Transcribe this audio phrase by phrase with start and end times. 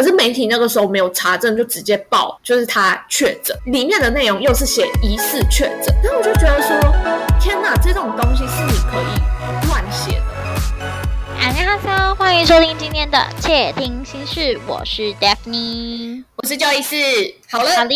[0.00, 6.74] 可是媒体那个时候没有查证，就直接报就是他确诊，里面的内容又是写疑似确诊，然后我就觉得说，
[7.38, 10.24] 天哪，这种东西是你可以乱写的。
[11.38, 17.34] 安妮哈桑，欢迎收听今天的《窃听心事》，我是 Daphne，我是焦医师。
[17.50, 17.94] 好了，好的，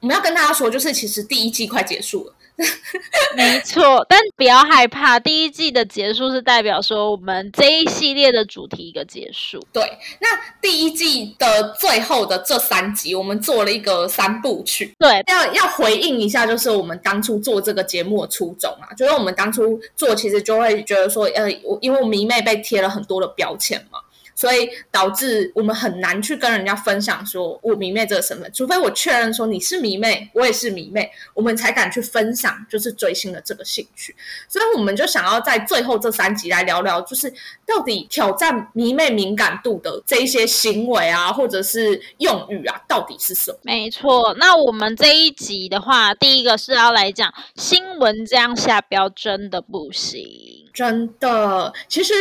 [0.00, 2.32] 我们要跟大家说，就是其实第一季快结束了。
[3.36, 9.64] 没错，但不要害怕，第一季的结束是代表说我们这一系列的主题一个结束。
[9.72, 9.82] 对，
[10.20, 10.28] 那
[10.60, 14.94] 第一季的最后的这三集，我们做了一个三部曲。
[14.98, 23.98] 对，要要回应一下，就是我们当初做这个节目的初衷啊，就是我们当初做，其实就会觉得说，呃，我因为我迷妹被贴了很多的标签嘛。
[24.34, 34.14] 所以导致我们很难去跟人家分享说我迷妹这个身份，除非我确认说你是迷妹，我也是迷妹，我们才敢去分享就是追星的这个兴趣。
[34.48, 37.32] 所以我们就想要在最后这三集来聊聊，就是
[37.66, 43.58] 到底挑战迷妹敏感度的这一些行为啊，或者是用语啊，到底是什么？
[43.62, 44.34] 没错。
[44.38, 50.24] 那我们这一集的话，第一个是要来讲新闻这样下标真的不行，
[50.72, 52.12] 真的，其实。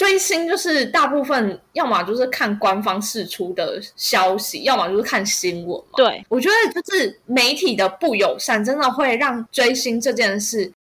[0.00, 5.78] 追星就是大部分，要么就是看官方释出的消息，要么就是看新闻。
[5.94, 10.72] 对，我觉得就是媒体的不友善，真的会让追星这件事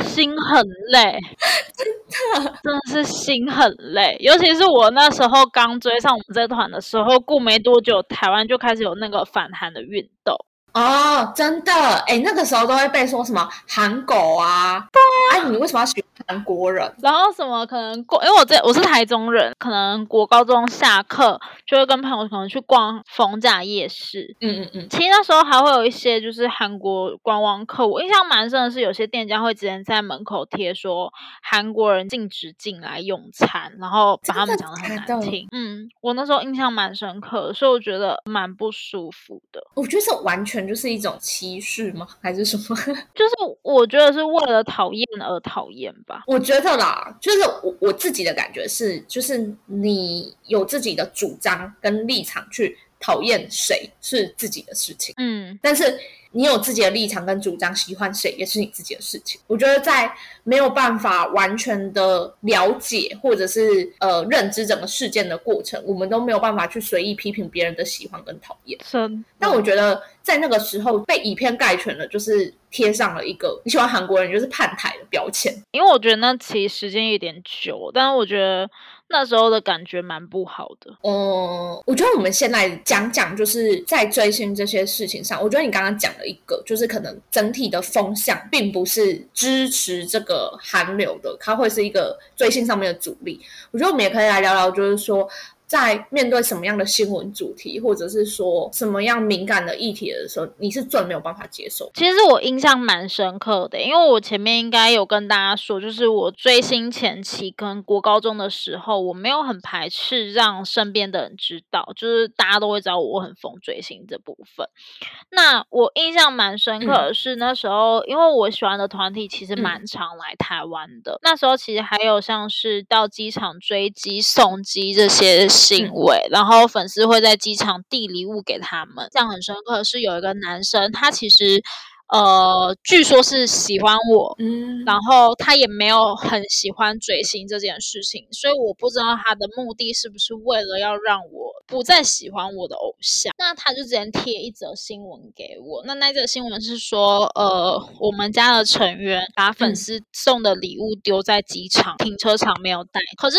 [0.00, 1.16] 心很累，
[1.78, 4.16] 真的真的是心很累。
[4.18, 10.34] 尤其是我那时候刚追上我们这团的时候，过没多久，台湾就开始有那个反韩的运动。
[10.76, 11.72] 哦，真的，
[12.06, 14.86] 哎，那个时候都会被说什么韩狗啊，
[15.32, 16.94] 哎，你为什么要喜欢韩国人？
[17.00, 24.88] 然后什么可能过，因为我在我是台中人，可能国高中下课就会跟朋友可能去逛逢甲夜市，嗯嗯嗯。
[24.90, 31.10] 其实那时候还会有一些就是韩国观光客，我印象蛮深的是有些店家会直接在门口贴说
[31.42, 35.48] 韩国人禁止进来用餐，然后把他们讲的很难听。
[35.52, 39.62] 嗯，我那时候印象蛮深刻，所以我觉得蛮不舒服的。
[39.74, 40.65] 我觉得是完全。
[40.66, 42.06] 就是一种歧视吗？
[42.20, 42.76] 还是什么？
[43.14, 46.24] 就是我觉得是为了讨厌而讨厌吧。
[46.26, 55.14] 我觉得啦，就是我我自己的感觉是，就是你有自己的主张跟立场去讨厌谁是自己的事情。
[55.18, 55.98] 嗯，但是。
[56.32, 59.40] 你有自己的立场跟主张，喜欢谁也是你自己的事情。
[59.46, 60.12] 我觉得在
[60.42, 68.78] 没有办法完全的了解或者是呃认知整个事件的过程，我们都没有办法去随意批评别人的喜欢跟讨厌。
[68.84, 69.10] 是。
[69.38, 75.54] 但我觉得在那个时候被以偏概全了，就是贴上了一个你喜欢韩国人就是叛台的标签。
[75.70, 78.68] 因为我觉得那其实时间有点久，但是我觉得。
[79.08, 80.96] 那时候的感觉蛮不好的。
[81.02, 93.40] 哦，我觉得我们先来讲讲，就是在追星这些事情上，我觉得你刚刚讲了一个，就是可能整体的风向并不是支持这个韩流的，它会是一个追星上面的阻力。
[93.70, 95.28] 我觉得我们也可以来聊聊，就是说。
[95.66, 101.90] 在面对什么样的新闻主题，或者是说什么样敏感的议题的时候，你是最没有办法接受。
[101.94, 114.68] 其实我印象蛮深刻的，因为我前面应该有跟大家说，就是我追星前期跟国高中的时候，我没有很排斥让身边的人知道，就是大家都会知道我很疯追星这部分。
[115.30, 125.48] 那我印象蛮深刻的是那时候，因为我喜欢的团体其实蛮常来台湾的，那时候其实还有像是到机场追机、送机这些。
[125.56, 129.82] 行为，然后粉丝会在机场递礼物给他们，这样很深刻。
[129.82, 131.62] 是有一个男生，他其实。
[132.08, 143.32] 呃，据说是喜欢我，嗯，然后他也没有很喜欢追星这件事情，所以我不知道他的目的是不是为了要让我不再喜欢我的偶像。
[143.38, 153.38] 那他就直接贴一则新闻给我，那那则新闻是说，呃，我们家的成员把粉丝送的礼物丢在机场停车场没有带，可是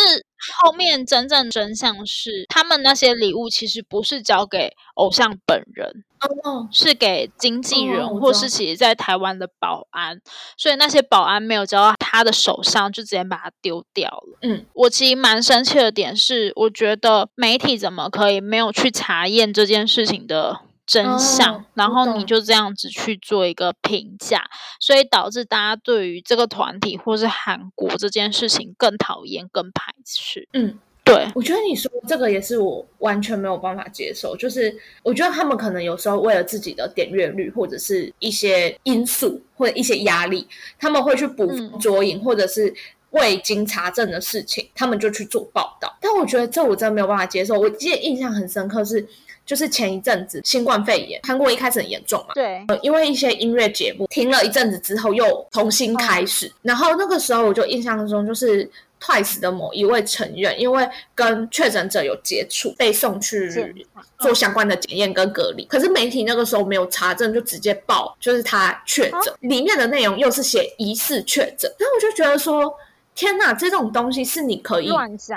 [0.61, 6.03] 后面真正真相是，他们那些礼物其实不是交给偶像本人。
[6.19, 10.19] 哦，是给经纪人，或是其实在台湾的保安，
[10.57, 14.37] 所以那些保安没有交到他的手上，就直接把它丢掉了。
[14.41, 24.45] 嗯，我其实蛮生气的点是，我觉得媒体怎么可以没有去查验这件事情的真相，然后你就这样子去做一个评价，
[24.79, 30.47] 所以导致大家对于这个团体或是韩国这件事情更讨厌、更排斥。
[30.53, 30.79] 嗯。
[31.07, 34.35] 对，我觉得你说这个也是我完全没有办法接受。
[34.35, 40.47] 就是我觉得他们可能有时候为了自己的点阅率，或者是一些因素或者一些压力，
[40.79, 41.47] 他们会去捕
[41.79, 42.73] 捉影，或者是
[43.11, 45.97] 未经查证的事情，他们就去做报道。
[46.01, 47.59] 但我觉得这我真的没有办法接受。
[47.59, 49.05] 我记得印象很深刻是。
[49.47, 63.85] 就是前一阵子新冠肺炎，韩国一开始很严重嘛，对，因为一些音乐节目停了一阵子之后又重新开始，然后那个时候我就印象中就是 Twice 的某一位成员，因为跟确诊者有接触，被送去
[64.19, 65.65] 做相关的检验跟隔离。
[65.65, 72.73] 可是媒体那个时候没有查证，就直接报就是他确诊，里面的内容又是写疑似确诊，然后我就觉得说。
[73.19, 74.89] 天呐，这种东西是你可以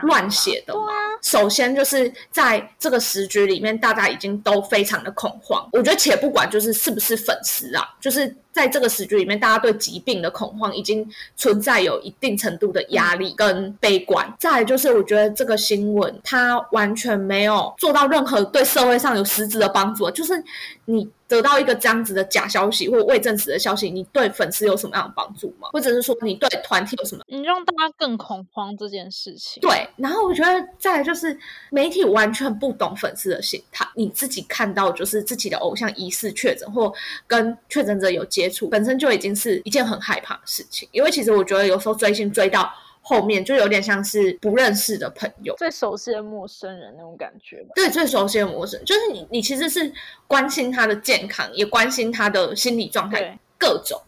[0.03, 0.93] 乱写的吗？
[1.23, 5.67] 首先就是在这个时局里面，大家已经都非常的恐慌。
[5.73, 14.31] 我觉得，且不管就是是不是粉丝啊，就是在这个时局里面，大家对疾病的恐慌已经存在有一定程度的压力跟悲观。
[14.39, 20.45] 再就是，我觉得这个新闻它完全没有做到任何对社会上有实质的帮助，就是
[20.85, 21.09] 你。
[21.31, 25.69] 得到一个这样子的假消息或未证实的消息，你对粉丝有什么样的帮助吗？
[25.73, 27.23] 或者是说你对团体有什么？
[27.29, 29.61] 你让大家更恐慌这件事情。
[29.61, 31.39] 对，然后我觉得再就是
[31.71, 33.87] 媒体完全不懂粉丝的心态。
[33.95, 36.93] 你自己看到就是自己的偶像疑似确诊或
[37.29, 40.87] 跟确诊者有接触，本身就已经是一件很害怕的事情。
[40.93, 42.71] 因为其实我觉得有时候追星追到。
[43.03, 47.71] 后面就有点像是不认识的朋友，最熟悉的陌生人那种感觉吧。
[47.75, 49.91] 对，最熟悉的陌生人，就是你，你其实是
[50.27, 53.99] 关心他的健康，也关心他的心理状态，各种。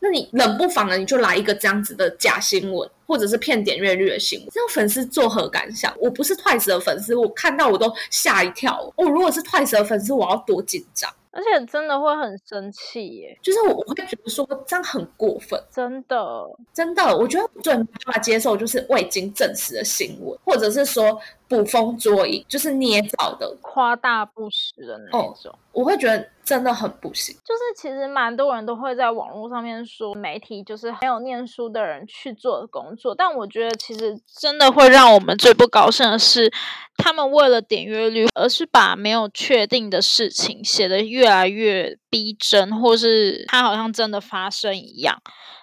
[0.00, 5.94] 那你冷不防的，你就来一个这样子的假新闻，或者是骗点阅率的新闻，这样粉丝作何感想？
[6.00, 8.90] 我不是 Twice 的粉丝，我看到我都吓一跳。
[8.96, 11.12] 我如果是 Twice 的粉丝，我要多紧张。
[11.32, 16.44] 而且真的会很生气耶，就是我会觉得说这样很过分，真的
[16.74, 27.36] 真的，我觉得最没办法接受就是未经证实的新闻，或者是说捕风捉影，就是捏造的、夸大不实的那种，我会觉得真的很不行。
[27.44, 36.52] 就是其实蛮多人都会在网络上面说媒体就是没有念书的人去做的工作，但我觉得其实真的会让我们最不高兴的是，
[36.96, 41.19] 他们为了点阅率，而是把没有确定的事情写的越。
[41.20, 45.20] 越来越逼真，或是它好像真的发生一样，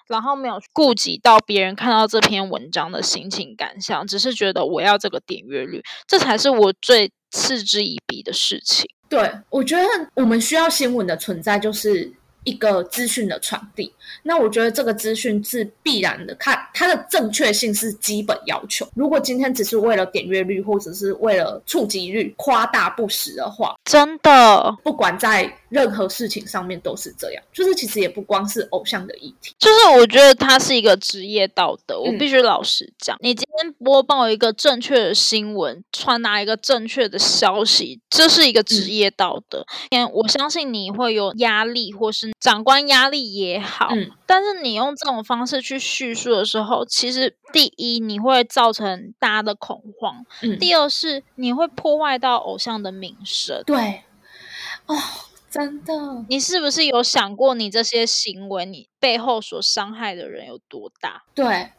[0.07, 8.88] 然后没有顾及到别人看到这篇文章的心情感想，只是觉得我要这个点阅率，这才是我最嗤之以鼻的事情。
[9.09, 9.83] 对，我觉得
[10.13, 12.13] 我们需要新闻的存在，就是
[12.48, 13.94] 一个资讯的传递。
[14.24, 18.88] 那我觉得这个资讯是必然的，它它的正确性是基本要求。
[18.96, 27.44] 如果今天只是为了点阅率，或者是为了触及率夸大不实的话，真的不管在任何事情上面都是这样。
[27.52, 32.00] 就是其实也不光是偶像的议题，就是我觉得它是一个职业道德。
[32.00, 39.66] 我必须老实讲，你今天播报一个正确的新闻，传达一个正确的消息，这是一个职业道德。
[39.92, 43.90] 嗯，我相信你会有压力，或是长官压力也好。
[44.25, 53.64] 但是你用这种方式去叙述的时候，其实第一你会造成大家的恐慌，嗯第二是你会破坏到偶像的名声。
[53.66, 54.04] 对，
[54.86, 54.96] 哦，
[55.57, 61.24] 真的，你是不是有想过你这些行为，你背后所伤害的人有多大？
[61.33, 61.69] 对。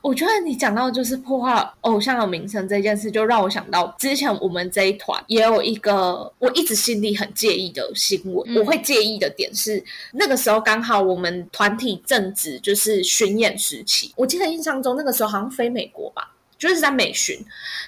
[0.00, 8.56] 我觉得你讲到就是破坏偶像的名声这件事，就让我想到之前我们这一团也有一个我一直心里很介意的新闻。
[8.56, 9.84] 我会介意的点是，
[10.14, 16.34] 那个时候刚好我们团体正值就是巡演时期，我记得印象中那个时候好像飞美国吧。
[16.58, 17.38] 就是在美巡，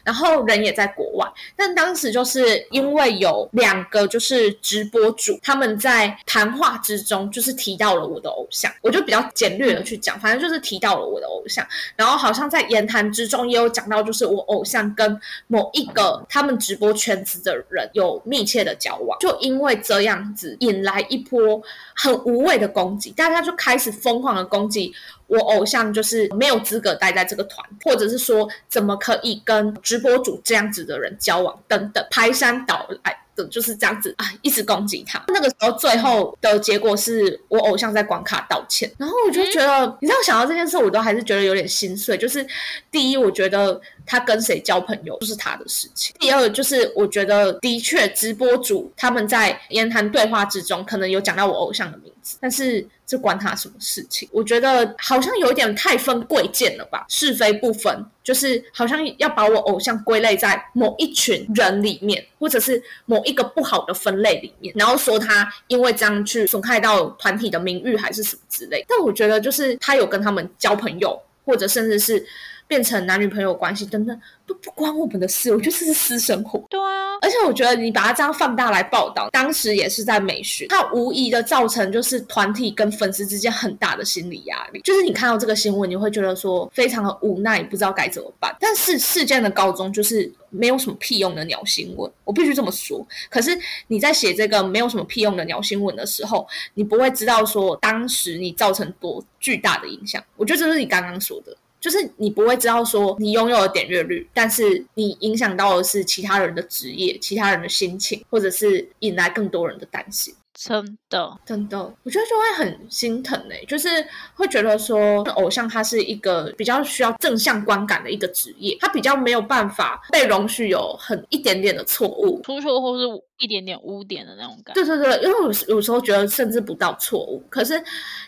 [0.04, 1.26] 然后人也在国外，
[1.56, 21.60] 但当时就是因为有两个就是直播主，他们在谈话之中就是提到了我的偶像，我就比较简略的去讲，反正就是提到了我的偶像，然后好像在言谈之中也有讲到，就是我偶像跟某一个他们直播圈子的人有密切的交往，就因为这样子引来一波
[21.96, 24.94] 很无谓的攻击，大家就开始疯狂的攻击。
[25.30, 35.22] 我偶像就是没有资格待在这个团，或者是说怎么可以跟直播主这样子的人交往等等，排山倒海的就是这样子啊，一直攻击他。
[35.28, 42.16] 那个时候最后的结果是我偶像在关卡道歉，然后我就觉得，你知道想到这件事，我都还是觉得有点心碎。
[42.16, 42.46] 就是
[42.90, 52.86] 第一，我觉得他跟谁交朋友就是他的事情；第二，就是我觉得的确直播主他们在言谈对话之中，可能有讲到我偶像的名字，但是。
[53.10, 54.28] 这关他什么事情？
[54.30, 68.84] 我觉得好像有点太分贵贱了吧，是非不分，就是好像要把我偶像归类在某一群人里面，或者是某一个不好的分类里面，然后说他因为这样去损害到团体的名誉还是什么之类。
[68.88, 72.26] 但我觉得就是他有跟他们交朋友，或者甚至是。
[72.70, 76.64] 变成男女朋友关系等等都不关我们的事，我觉得这是私生活。
[76.70, 84.80] 对啊，而且我觉得你把它这样放大来报道，当时也是在美学，它无疑的造成就是团体跟粉丝之间很大的心理压力。
[84.82, 88.54] 就是你看到这个新闻，你会觉得说非常的无奈，不知道该怎么办。
[88.60, 93.04] 但是事件的告终就是没有什么屁用的鸟新闻，我必须这么说。
[93.28, 93.50] 可是
[93.88, 100.22] 你在写这个没有什么屁用的鸟新闻的时候，你不会知道说当时你造成多巨大的影响。
[100.36, 101.56] 我觉得这是你刚刚说的。
[101.80, 110.34] 就是你不会知道说你拥有了点阅率，但是你影响到的是其他人的职业、其他人的心情，或者是引来更多人的担心。
[110.52, 113.88] 真的，真的，我觉得就会很心疼哎，就是
[114.34, 123.06] 会觉得说，偶像他是一个比较需要正向观感的一个职业，他比较没有办法被容许有很一点点的错误、出错或是
[123.40, 124.74] 一点点污点的那种感。
[124.74, 127.82] 对对对，因为有有时候觉得甚至不到错误，可是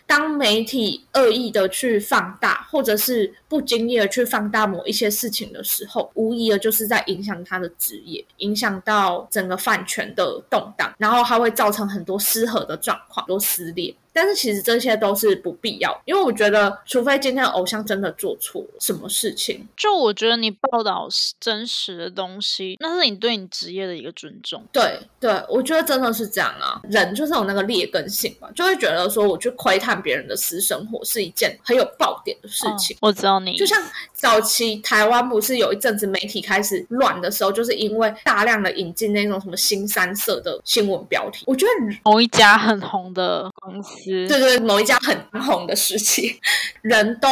[0.06, 12.18] 当媒体恶意的去放大，或者是不经意的去放大某一些事情的时候，无疑的就是在影响他的职业，影响到整个饭圈的动荡，然后它会造成很多。
[12.22, 13.94] 失和的状况，都撕裂。
[14.12, 21.08] 但是其实这些都是不必要，因为我觉得，除非今天偶像真的做错什么事情，就我觉得你报道
[21.40, 24.62] 真实的东西，那是你对你职业的一个尊重。
[24.70, 32.96] 对对，我觉得真的是这样啊，人就是有那个劣根性嘛，就会觉得说我去窥探别人的私生活是一件很有爆点的事情。
[33.00, 44.01] 我知道你，就像早期台湾不是有一阵子媒体开始乱的时候，就是因为大量的引进那种什么新三色的新闻标题，我觉得某一家很红的公司。
[44.04, 46.40] 对对，某一家很红的时期，
[46.82, 47.28] 人都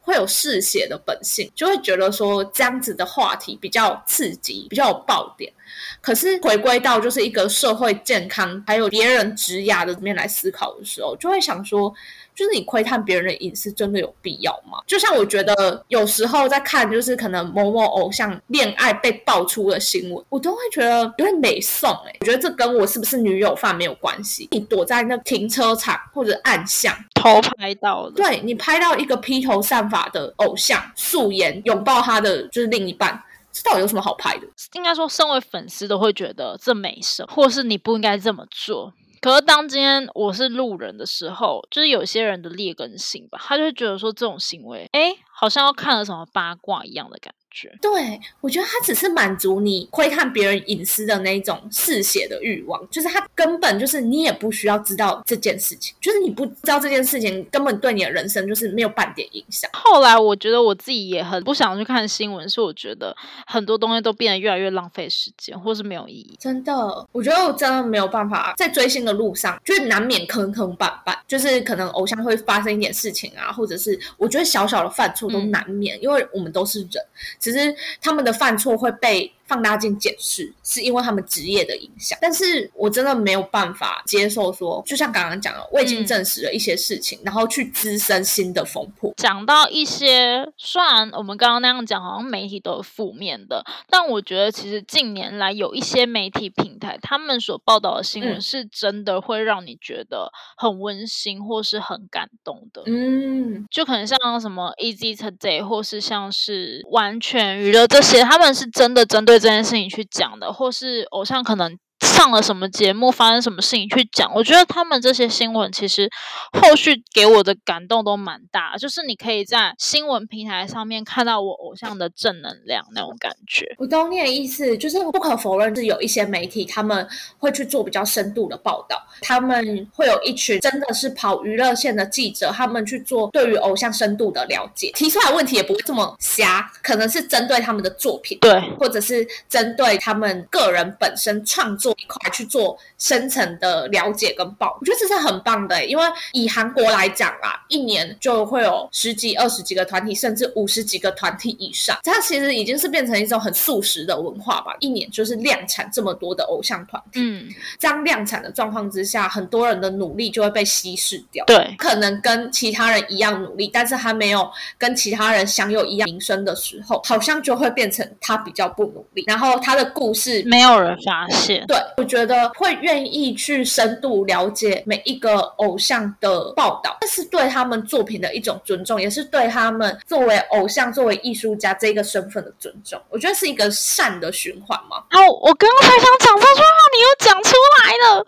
[0.00, 5.52] 会有嗜血的本性，就会觉得说这样子的话题比较刺激，比较有爆点。
[6.00, 11.94] 可是回归到就是一个社会健康，还有别人职涯的面来思考的时候，就会想说。
[12.38, 14.78] 就是你窥探别人的隐私，真的有必要吗？
[14.86, 22.16] 就像我觉得有时候在看，就是可能某某偶像恋爱被爆出的新闻，我都会觉得有点美送哎。
[22.20, 24.46] 我觉得这跟我是不是女友犯没有关系。
[24.52, 33.20] 你躲在那停车场或者暗巷偷拍到的，对你拍到一个披头散发的偶像素颜拥抱他的就是另一半，
[33.52, 34.46] 这到底有什么好拍的？
[34.74, 38.92] 应该说，身为粉丝都会觉得这没什么，或是你不应该这么做。
[39.20, 47.72] 可是当今天我是路人的时候，就是有些人的劣根性吧，他就会觉得说这种行为，哎，好像要看了什么八卦一样的感觉。
[47.80, 59.70] 对，我觉得他只是满足你窥探别人隐私的那种嗜血的欲望，就是他根本就是你也不需要知道这件事情，就是你不知道这件事情根本对你的人生就是没有半点影响。
[59.72, 66.36] 后来我觉得我自己也很不想去看新闻，是我觉得很多东西都变得越来越浪费时间，或是没有意义。
[66.38, 66.74] 真的，
[67.12, 77.02] 我觉得我真的没有办法在追星的路上，就是难免坑坑绊绊，就是可能偶像会发生一点事情啊，或者是我觉得小小的犯错都难免，因为我们都是人。
[77.38, 79.32] 只是他们的犯错会被。
[79.48, 89.10] 放大镜检视，是因为他们职业的影响，但是我真的没有办法接受说，就像刚刚讲的，未经证实的一些事情，然后去滋生新的风波。
[89.16, 102.82] 讲到一些，虽然我们刚刚那样讲，好像媒体都有负面的，但我觉得其实近年来有一些媒体平台，他们所报道的新闻是真的会让你觉得很温馨或是很感动的。
[102.84, 109.37] 嗯，就可能像什么 Easy Today，或是像是完全娱乐这些，他们是真的针对。
[109.38, 111.78] 这件事情去讲的，或是偶像可能。
[112.00, 114.32] 上了什么节目，发生什么事情去讲？
[114.34, 116.08] 我觉得他们这些新闻其实
[116.52, 123.74] 后续给我的感动都蛮大，就是你可以在新闻平台上面看到我偶像的正能量那种感觉。
[123.78, 127.06] 我懂你的意思，就是不可否认是有一些媒体他们
[127.38, 141.87] 会去做比较深度的报道，他们会有一群真的是跑娱乐线的记者，他们去做对于偶像深度的了解，提出来问题也不会这么瞎，可能是针对他们的作品，对，或者是针对他们个人本身创作。
[141.92, 145.84] 一块去做深层的了解跟报，我觉得这是很棒的。
[145.86, 151.98] 因为以韩国来讲啊，一年就会有十几、二十几个团体，甚至五十几个团体以上。
[152.02, 154.74] 它其实已经是变成一种很速食的文化吧。
[154.80, 157.20] 一年就是量产这么多的偶像团体。
[157.20, 161.44] 嗯，这样量产的状况之下，很多人的努力就会被稀释掉。
[161.46, 171.64] 对，可能跟其他人一样努力，但是他没有跟其他人享有一样名声的时候，好像就会变成他比较不努力，然后他的故事没有人发现。
[171.66, 171.77] 对。
[171.96, 183.00] 我觉得会愿意去深度了解每一个偶像的报道，这是对他们作品的一种尊重，也是对他们作为偶像、作为艺术家这个身份的尊重。
[183.08, 184.98] 我觉得是一个善的循环嘛。
[185.10, 188.26] 哦，我刚刚才想讲这句话，你又讲出来了。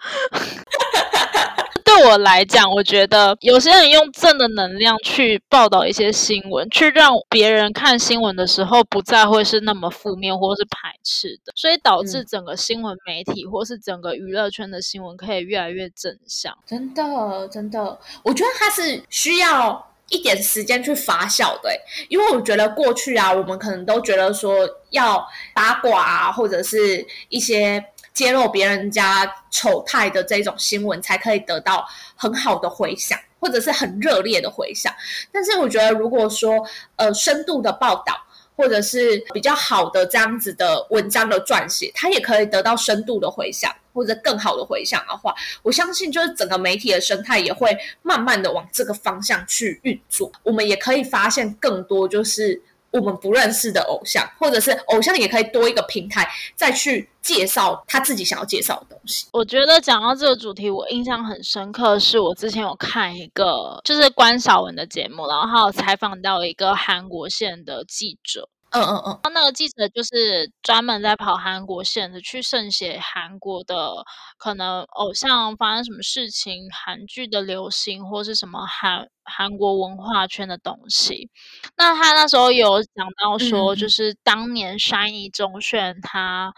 [2.00, 16.56] 对我来讲，我觉得有些人用正的能量去报道一些新闻，去让别人看新闻的时候不再会是那么负面或是排斥的，所以导致整个新闻媒体或是整个娱乐圈的新闻可以越来越正向。
[16.66, 21.68] 真的，真的，我觉得它是需要一点时间去发酵的，
[22.08, 24.56] 因为我觉得过去啊，我们可能都觉得说
[24.88, 27.84] 要八卦啊，或者是一些。
[28.12, 31.86] 揭露别人家丑态的这种新闻，才可以得到
[32.16, 33.18] 很好的回响。
[33.42, 34.94] 或者是很热烈的回响。
[35.32, 36.62] 但是我觉得，如果说
[36.96, 38.14] 呃深度的报道，
[38.54, 50.30] 或者是比较好的这样子的文章的撰写，它也可以得到深度的回响，或者更好的回响的话，我相信就是整个媒体的生态也会慢慢的往这个方向去运作。
[50.42, 52.62] 我们也可以发现更多就是。
[52.90, 59.26] 我们不认识的偶像，或者是偶像，也可以多一个平台，再去介绍他自己想要介绍的东西。
[59.32, 68.48] 我觉得讲到这个主题，我印象很深刻，是我之前有看一个就是关晓雯的节目，然后还有采访到一个韩国线的记者。
[68.72, 74.04] 嗯嗯嗯，那个记者就是专门在跑韩国线的，去盛写韩国的
[74.38, 81.28] 可能偶像发生什么事情、韩剧的流行或是什么韩韩国文化圈的东西。
[81.76, 86.52] 那他那时候有讲到说，就是当年山一中炫他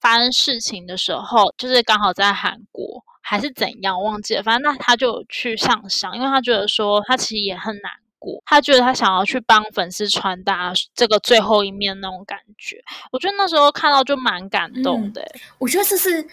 [0.00, 4.42] 发生事情的时候，就是刚好在韩国还是怎样，忘记了。
[4.42, 7.92] 反正那他就去上香，因为他觉得说他其实也很难。
[8.18, 12.82] 过，他觉得他想要去帮粉丝传达这个最后一面那种感觉，
[13.12, 15.24] 我觉得那时候看到就蛮感动的。
[15.58, 16.26] 我觉得这是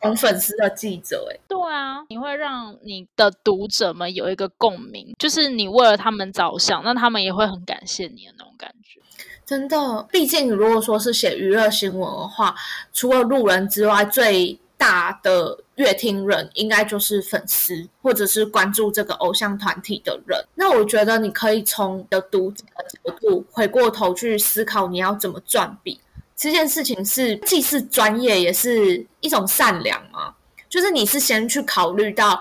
[0.00, 9.00] 懂粉丝的记者，哎，对啊，你会让你的读者们有一个共鸣，就是你为了他们着想，那他们也会很感谢你的那种感觉。
[9.44, 12.54] 真的，毕竟如果说是写娱乐新闻的话，
[12.92, 20.42] 除了路人之外，最大的乐听人应该就是粉丝，或者是关注这个偶像团体的人。
[20.54, 26.00] 那我觉得你可以从的读者的角度回过头去思考，你要怎么赚笔
[26.36, 30.32] 这件事情是既是专业，也是一种善良嘛。
[30.68, 32.40] 就是你是先去考虑到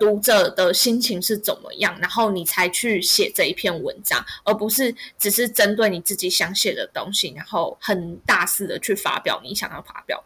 [0.00, 10.22] 读者的心情是怎么样，然后你才去写这一篇文章，而不是只是针对你自己想写的东西，然后很大肆的去发表你想要发表。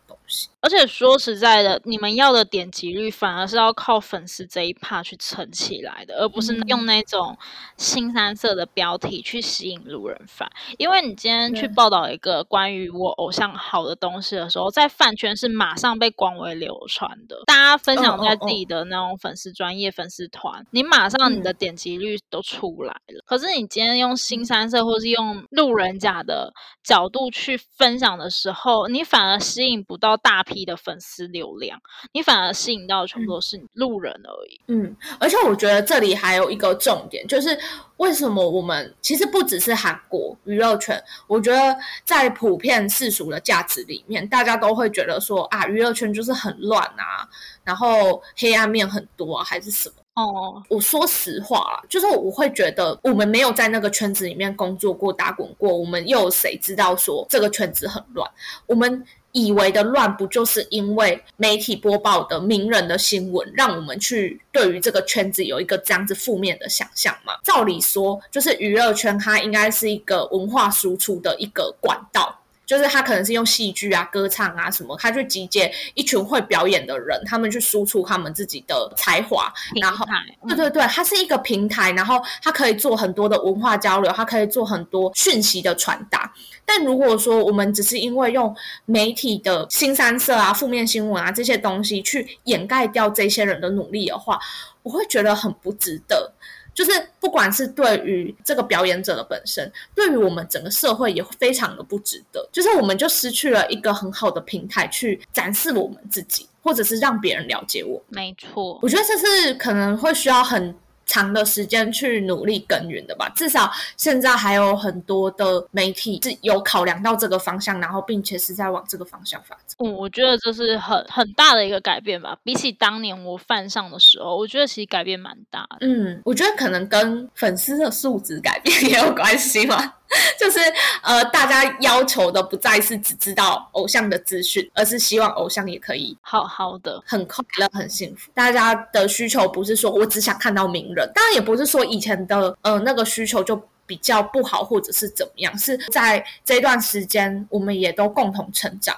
[0.62, 7.36] 而且说实在的，你们要的点击率反而是要靠粉丝这一 part 去撑起来的，而不是用那种
[7.78, 10.46] 新三色的标题去吸引路人粉。
[10.76, 23.22] 因为你今天去报道一个关于我偶像好的东西的时候，在饭圈是马上被广为流传的，大家分享在自己的那种粉丝专业粉丝团，你马上你的点击率都出来了。
[23.24, 26.52] 可是你今天用新三色或是用路人甲的
[26.84, 30.19] 角度去分享的时候，你反而吸引不到。
[30.22, 31.80] 大批的粉丝流量，
[32.12, 34.60] 你反而吸引到的全部都是路人而已。
[34.68, 37.58] 嗯，而且我觉得这里还有一个重点，就是
[37.96, 47.28] 为什么我们其实不只是韩国娱乐圈，我觉得在普遍世俗的价值里面，大家都会觉得说啊，娱乐圈就是很乱啊，
[47.64, 49.94] 然后黑暗面很多，还是什么？
[50.14, 58.30] 哦，我说实话啦，就是我会觉得我们没有在那个圈子里面工作过、打滚过，我们又有谁知道说这个圈子很乱？
[58.66, 59.06] 我们。
[59.32, 67.34] 以为的乱，不就是因为媒体播报的名人的新闻，让我们去对于这个圈子有一个这样子负面的想象吗？
[67.44, 72.39] 照理说，就是娱乐圈它应该是一个文化输出的一个管道。
[72.70, 79.52] 就是他可能是用戏剧啊、歌唱啊什么，他去集结一群会表演的人，他们去输出他们自己的才华，
[79.82, 80.06] 然后
[80.46, 86.32] 对对对，它是一个平台，然后它可以做很多的文化交流，它可以做很多讯息的传达。
[86.64, 88.54] 但如果说我们只是因为用
[88.84, 94.38] 媒体的新三色啊、负面新闻啊这些东西去掩盖掉这些人的努力的话，
[94.84, 96.32] 我会觉得很不值得。
[96.80, 102.48] 就是不管是对于这个表演者的本身，对于我们整个社会也非常的不值得。
[102.50, 108.02] 就是我们就失去了一个很好的平台去展示我们自己，或者是让别人了解我。
[108.08, 110.74] 没错，我觉得这是可能会需要很。
[111.10, 119.76] 长的时间去努力耕耘的吧，至少现在还有很多的媒体是有考量到这个方向，然后并且是在往这个方向发展。
[119.78, 125.78] 嗯，我觉得这是很很大的一个改变吧，比起当年我犯上的时候，我觉得其实改变蛮大的。
[125.80, 129.94] 嗯，我觉得可能跟粉丝的素质改变 也有关系嘛。
[130.38, 130.58] 就是
[131.02, 138.30] 呃，大家要求的不再是只知道偶像的资讯，而是希望偶像也可以好好的、很快乐、很幸福。
[138.34, 145.56] 大家的需求不是说我只想看到名人，当然也不是说以前的呃那个需求就比较不好，或者是怎么样。
[145.58, 148.96] 是在这段时间，我们也都共同成长，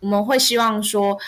[0.00, 1.18] 我们会希望说。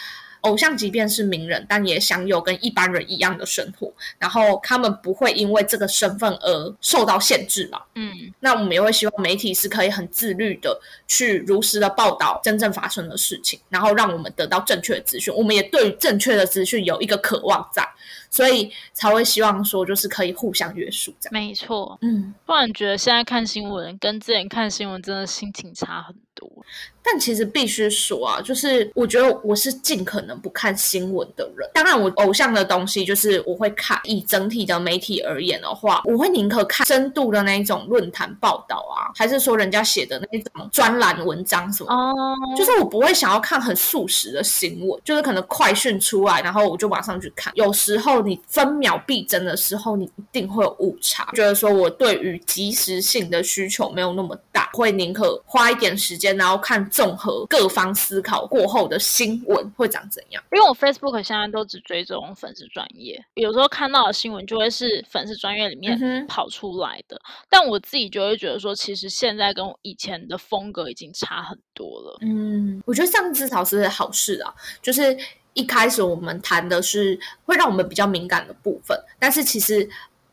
[0.42, 7.80] 偶像即便是名人，但也享有跟一般人一样的生活，然后他们不会因为这个身份而受到限制嘛？
[7.94, 15.32] 嗯，那我们也会希望媒体是可以很自律的去如实的报道真正发生的事情，然后让我们得到正确的资讯。
[15.34, 17.86] 我们也对正确的资讯有一个渴望在，
[18.30, 21.32] 所以才会希望说就是可以互相约束这样。
[21.32, 26.16] 没错，嗯，不然觉得现在看新闻跟之前看新闻真的心情差很
[26.48, 26.64] 多。
[27.04, 31.68] 但其实必须说啊，就是我觉得我是尽可能不看新闻的人。
[31.74, 34.00] 当然，我偶像的东西就是我会看。
[34.04, 41.92] 以整体的媒体而言的话，我会宁可看深度的那一种论坛报道啊，还是说人家写的那种专栏文章什么？
[41.92, 42.14] 哦，
[42.56, 47.52] 就是我不会想要看很速食的新闻，就是可能快讯出来，然后我就马上去看。
[47.56, 51.28] 有时候你分秒必争的时候，你一定会有误差。
[51.34, 56.82] 觉得说我对于及时性的需求没有那么大，会宁可花一点时间，然后看。
[56.92, 60.42] 综合各方思考过后的新闻会长怎样？
[60.52, 67.18] 因为我 Facebook 现在都只追踪粉丝专业，有时候看到的新闻就会是粉丝专业里面跑出来的。
[67.48, 72.18] 但我自己就会觉得说，其实现在跟以前的风格已经差很多了。
[72.20, 74.52] 嗯，我觉得这样至少是好事啊。
[74.82, 75.16] 就是
[75.54, 79.88] 一开始我们谈的是会让我们比较敏感的部分，但是其实。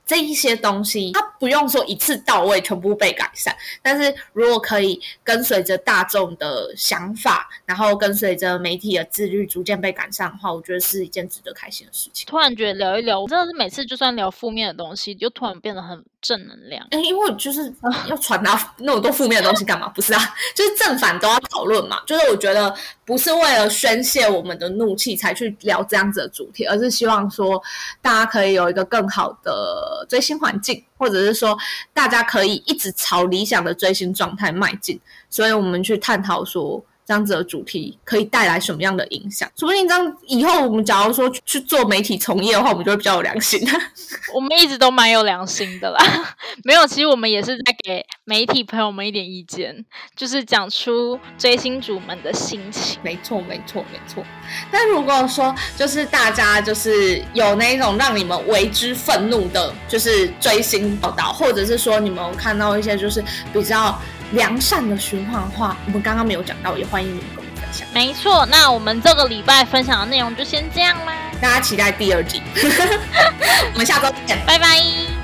[0.10, 12.26] 这一些东西，它不用说一次到位全部被改善，但是如果可以跟随着大众的想法，然后跟随着媒体的自律逐渐被改善的话，我觉得是一件值得开心的事情。
[12.28, 16.84] 突然觉得聊一聊，我真的是每次就算聊负面的东西，就突然变得很正能量。
[17.06, 17.72] 因为就是
[18.08, 19.88] 要传达那么多负面的东西干嘛？
[19.94, 22.02] 不是啊，就是正反都要讨论嘛。
[22.08, 22.74] 就是我觉得
[23.06, 27.62] 不是为了宣泄我们的怒气才去聊这样子的主题，而是希望说
[28.02, 29.99] 大家可以有一个更好的。
[30.08, 31.58] 追星环境，或者是说
[31.94, 36.84] 大家可以一直朝理想的追星状态迈进，所以我们去探讨说。
[37.10, 39.50] 这样子的主题可以带来什么样的影响？
[39.58, 43.60] 说不定这样以后我们假如说去做媒体从业的话，我们就会比较有良心。
[44.32, 46.00] 我们一直都蛮有良心的啦，
[46.64, 49.84] 没有，其实我们也是在给媒体朋友们一点意见，
[50.16, 53.00] 就是讲出追星族们的心情。
[53.02, 54.24] 没错，没错，没错。
[54.72, 64.00] 那如果说就是大家就是有那种让你们为之愤怒的，就是追星报道，或者是说你们看到一些就是比较。
[64.32, 67.88] 良善的循环话，我们刚刚没有讲到，也欢迎你们跟我们分享。
[67.94, 72.42] 没错，那我们这个礼拜分享的内容就先这样啦，大家期待第二季，
[73.74, 75.19] 我们下周见，拜拜。